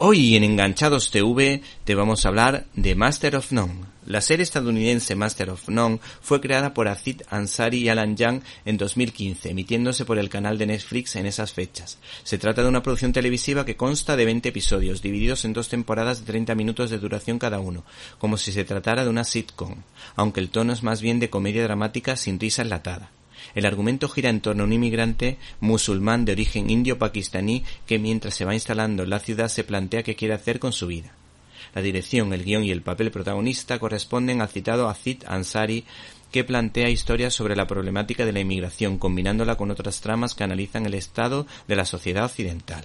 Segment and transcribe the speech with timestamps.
[0.00, 3.80] Hoy en Enganchados TV te vamos a hablar de Master of None.
[4.06, 8.76] La serie estadounidense Master of None fue creada por Aziz Ansari y Alan Young en
[8.76, 11.98] 2015, emitiéndose por el canal de Netflix en esas fechas.
[12.22, 16.20] Se trata de una producción televisiva que consta de 20 episodios, divididos en dos temporadas
[16.20, 17.82] de 30 minutos de duración cada uno,
[18.20, 19.82] como si se tratara de una sitcom,
[20.14, 23.10] aunque el tono es más bien de comedia dramática sin risa enlatada.
[23.54, 28.44] El argumento gira en torno a un inmigrante musulmán de origen indio-pakistaní que mientras se
[28.44, 31.12] va instalando en la ciudad se plantea qué quiere hacer con su vida.
[31.74, 35.84] La dirección, el guion y el papel protagonista corresponden al citado Azid Ansari,
[36.32, 40.86] que plantea historias sobre la problemática de la inmigración, combinándola con otras tramas que analizan
[40.86, 42.84] el estado de la sociedad occidental.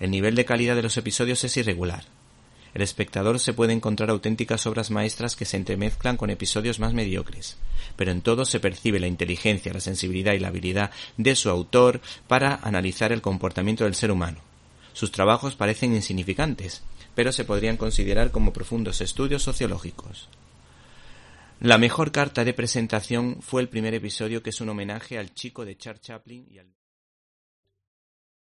[0.00, 2.15] El nivel de calidad de los episodios es irregular
[2.76, 7.56] el espectador se puede encontrar auténticas obras maestras que se entremezclan con episodios más mediocres,
[7.96, 12.02] pero en todo se percibe la inteligencia, la sensibilidad y la habilidad de su autor
[12.28, 14.40] para analizar el comportamiento del ser humano.
[14.92, 16.82] Sus trabajos parecen insignificantes,
[17.14, 20.28] pero se podrían considerar como profundos estudios sociológicos.
[21.60, 25.64] La mejor carta de presentación fue el primer episodio que es un homenaje al chico
[25.64, 26.66] de Charles Chaplin y al